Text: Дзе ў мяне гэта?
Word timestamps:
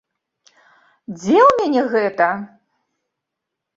Дзе 1.17 1.37
ў 1.47 1.53
мяне 1.59 1.81
гэта? 1.93 2.31